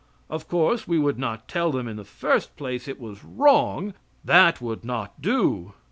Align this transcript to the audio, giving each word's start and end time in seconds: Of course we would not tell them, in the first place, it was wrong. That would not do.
Of 0.31 0.47
course 0.47 0.87
we 0.87 0.97
would 0.97 1.19
not 1.19 1.47
tell 1.47 1.71
them, 1.71 1.87
in 1.87 1.95
the 1.95 2.03
first 2.03 2.57
place, 2.57 2.87
it 2.87 2.99
was 2.99 3.23
wrong. 3.23 3.93
That 4.25 4.59
would 4.59 4.83
not 4.83 5.21
do. 5.21 5.73